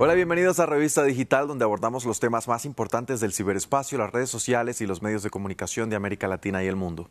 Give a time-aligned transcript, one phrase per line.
[0.00, 4.30] Hola, bienvenidos a Revista Digital, donde abordamos los temas más importantes del ciberespacio, las redes
[4.30, 7.10] sociales y los medios de comunicación de América Latina y el mundo.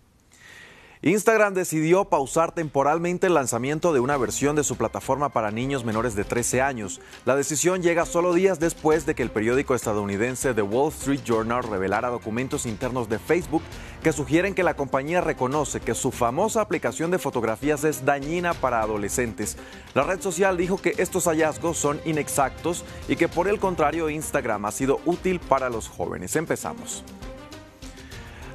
[1.04, 6.16] Instagram decidió pausar temporalmente el lanzamiento de una versión de su plataforma para niños menores
[6.16, 7.02] de 13 años.
[7.24, 11.62] La decisión llega solo días después de que el periódico estadounidense The Wall Street Journal
[11.62, 13.62] revelara documentos internos de Facebook
[14.02, 18.82] que sugieren que la compañía reconoce que su famosa aplicación de fotografías es dañina para
[18.82, 19.56] adolescentes.
[19.94, 24.66] La red social dijo que estos hallazgos son inexactos y que por el contrario Instagram
[24.66, 26.36] ha sido útil para los jóvenes.
[26.36, 27.04] Empezamos.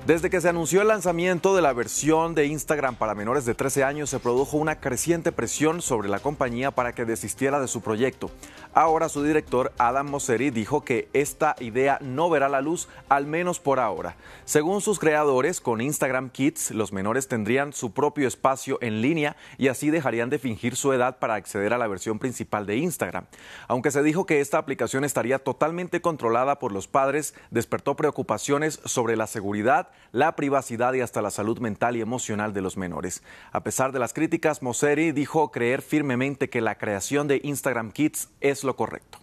[0.07, 3.85] Desde que se anunció el lanzamiento de la versión de Instagram para menores de 13
[3.85, 8.29] años, se produjo una creciente presión sobre la compañía para que desistiera de su proyecto.
[8.75, 13.61] Ahora su director, Adam Mosseri, dijo que esta idea no verá la luz, al menos
[13.61, 14.17] por ahora.
[14.45, 19.69] Según sus creadores, con Instagram Kids, los menores tendrían su propio espacio en línea y
[19.69, 23.27] así dejarían de fingir su edad para acceder a la versión principal de Instagram.
[23.69, 29.15] Aunque se dijo que esta aplicación estaría totalmente controlada por los padres, despertó preocupaciones sobre
[29.15, 33.23] la seguridad la privacidad y hasta la salud mental y emocional de los menores.
[33.53, 38.31] A pesar de las críticas, Mosseri dijo creer firmemente que la creación de Instagram Kids
[38.41, 39.19] es lo correcto.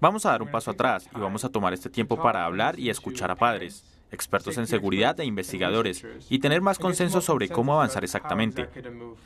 [0.00, 2.90] Vamos a dar un paso atrás y vamos a tomar este tiempo para hablar y
[2.90, 8.02] escuchar a padres expertos en seguridad e investigadores, y tener más consenso sobre cómo avanzar
[8.02, 8.68] exactamente.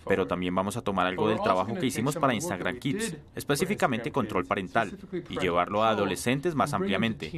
[0.06, 4.44] Pero también vamos a tomar algo del trabajo que hicimos para Instagram Kids, específicamente control
[4.44, 7.32] parental, y llevarlo a adolescentes más ampliamente.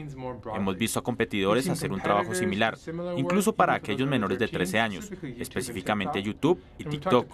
[0.54, 2.76] Hemos visto a competidores hacer un trabajo similar,
[3.16, 7.26] incluso para aquellos menores de 13 años, específicamente YouTube y TikTok.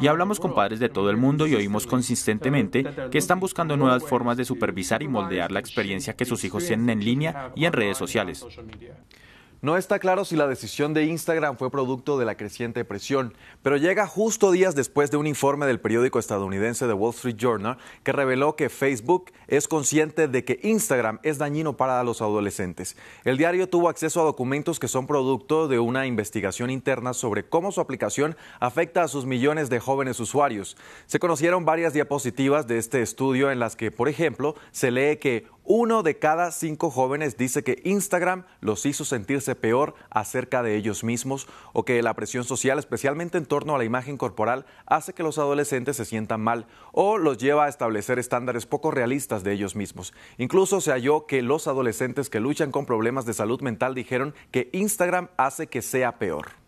[0.00, 4.04] Y hablamos con padres de todo el mundo y oímos consistentemente que están buscando nuevas
[4.04, 7.72] formas de supervisar y moldear la experiencia que sus hijos tienen en línea y en
[7.72, 8.44] redes sociales.
[9.64, 13.78] No está claro si la decisión de Instagram fue producto de la creciente presión, pero
[13.78, 18.12] llega justo días después de un informe del periódico estadounidense The Wall Street Journal que
[18.12, 22.94] reveló que Facebook es consciente de que Instagram es dañino para los adolescentes.
[23.24, 27.72] El diario tuvo acceso a documentos que son producto de una investigación interna sobre cómo
[27.72, 30.76] su aplicación afecta a sus millones de jóvenes usuarios.
[31.06, 35.46] Se conocieron varias diapositivas de este estudio en las que, por ejemplo, se lee que
[35.64, 41.04] uno de cada cinco jóvenes dice que Instagram los hizo sentirse peor acerca de ellos
[41.04, 45.22] mismos o que la presión social, especialmente en torno a la imagen corporal, hace que
[45.22, 49.74] los adolescentes se sientan mal o los lleva a establecer estándares poco realistas de ellos
[49.74, 50.12] mismos.
[50.36, 54.68] Incluso se halló que los adolescentes que luchan con problemas de salud mental dijeron que
[54.72, 56.63] Instagram hace que sea peor.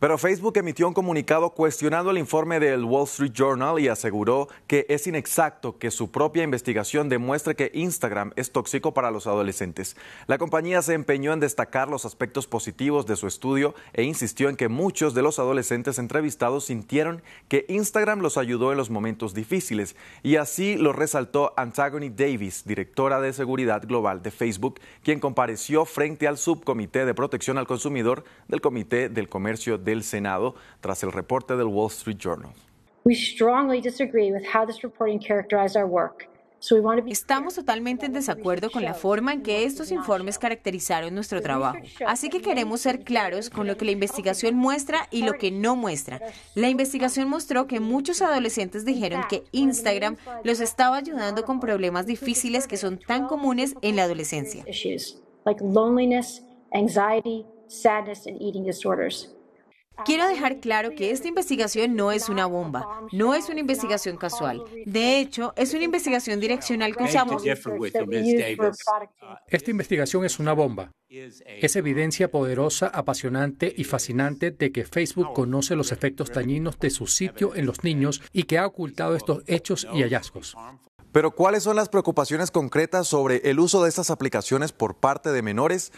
[0.00, 4.86] Pero Facebook emitió un comunicado cuestionando el informe del Wall Street Journal y aseguró que
[4.88, 9.98] es inexacto que su propia investigación demuestre que Instagram es tóxico para los adolescentes.
[10.26, 14.56] La compañía se empeñó en destacar los aspectos positivos de su estudio e insistió en
[14.56, 19.96] que muchos de los adolescentes entrevistados sintieron que Instagram los ayudó en los momentos difíciles
[20.22, 26.26] y así lo resaltó Antagony Davis, directora de seguridad global de Facebook, quien compareció frente
[26.26, 31.12] al subcomité de protección al consumidor del Comité del Comercio de del Senado tras el
[31.12, 32.52] reporte del Wall Street Journal.
[37.06, 41.78] Estamos totalmente en desacuerdo con la forma en que estos informes caracterizaron nuestro trabajo.
[42.06, 45.74] Así que queremos ser claros con lo que la investigación muestra y lo que no
[45.74, 46.20] muestra.
[46.54, 52.66] La investigación mostró que muchos adolescentes dijeron que Instagram los estaba ayudando con problemas difíciles
[52.66, 54.64] que son tan comunes en la adolescencia.
[60.04, 64.62] Quiero dejar claro que esta investigación no es una bomba, no es una investigación casual.
[64.86, 67.42] De hecho, es una investigación direccional que usamos.
[69.48, 70.92] Esta investigación es una bomba.
[71.08, 77.06] Es evidencia poderosa, apasionante y fascinante de que Facebook conoce los efectos dañinos de su
[77.06, 80.56] sitio en los niños y que ha ocultado estos hechos y hallazgos.
[81.12, 85.42] Pero ¿cuáles son las preocupaciones concretas sobre el uso de estas aplicaciones por parte de
[85.42, 85.92] menores?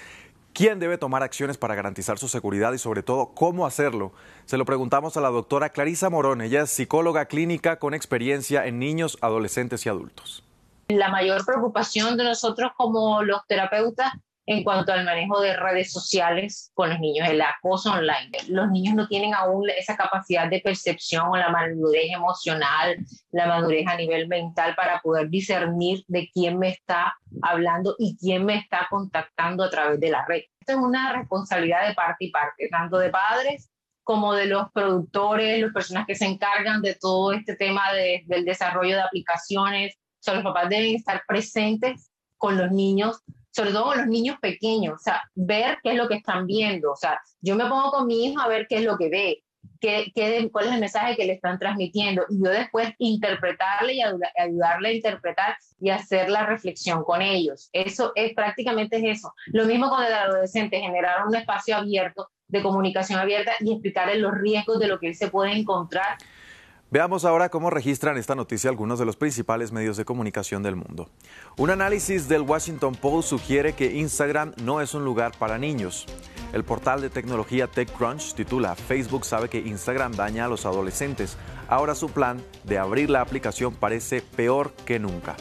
[0.54, 4.12] ¿Quién debe tomar acciones para garantizar su seguridad y sobre todo cómo hacerlo?
[4.44, 6.42] Se lo preguntamos a la doctora Clarisa Morón.
[6.42, 10.44] Ella es psicóloga clínica con experiencia en niños, adolescentes y adultos.
[10.88, 14.12] La mayor preocupación de nosotros como los terapeutas
[14.46, 18.30] en cuanto al manejo de redes sociales con los niños, el acoso online.
[18.48, 22.96] Los niños no tienen aún esa capacidad de percepción o la madurez emocional,
[23.30, 28.44] la madurez a nivel mental para poder discernir de quién me está hablando y quién
[28.44, 30.42] me está contactando a través de la red.
[30.60, 33.70] Esto es una responsabilidad de parte y parte, tanto de padres
[34.02, 38.96] como de los productores, las personas que se encargan de todo este tema del desarrollo
[38.96, 39.94] de aplicaciones.
[39.94, 43.22] O sea, los papás deben estar presentes con los niños
[43.52, 46.92] sobre todo con los niños pequeños, o sea, ver qué es lo que están viendo.
[46.92, 49.44] O sea, yo me pongo con mi hijo a ver qué es lo que ve.
[49.80, 54.02] qué, qué, cuál es el mensaje que le están transmitiendo y yo después interpretarle y
[54.02, 57.68] ayudarle a interpretar y hacer la reflexión con ellos.
[57.72, 59.32] Eso es prácticamente es eso.
[59.46, 64.32] Lo mismo con el adolescente, generar un espacio abierto de comunicación abierta y explicarle los
[64.34, 66.18] riesgos de lo que él se puede encontrar
[66.92, 71.08] Veamos ahora cómo registran esta noticia algunos de los principales medios de comunicación del mundo.
[71.56, 76.04] Un análisis del Washington Post sugiere que Instagram no es un lugar para niños.
[76.52, 81.38] El portal de tecnología TechCrunch titula Facebook sabe que Instagram daña a los adolescentes.
[81.66, 85.34] Ahora su plan de abrir la aplicación parece peor que nunca.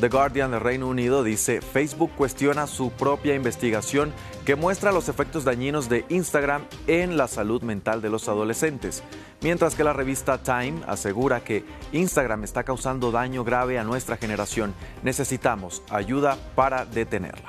[0.00, 4.12] The Guardian del Reino Unido dice, Facebook cuestiona su propia investigación
[4.44, 9.02] que muestra los efectos dañinos de Instagram en la salud mental de los adolescentes,
[9.40, 14.74] mientras que la revista Time asegura que Instagram está causando daño grave a nuestra generación.
[15.02, 17.48] Necesitamos ayuda para detenerla.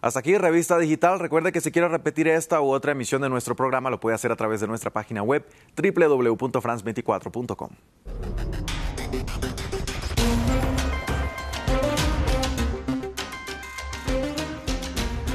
[0.00, 1.18] Hasta aquí Revista Digital.
[1.18, 4.30] Recuerde que si quiere repetir esta u otra emisión de nuestro programa lo puede hacer
[4.30, 5.44] a través de nuestra página web
[5.76, 7.70] www.france24.com.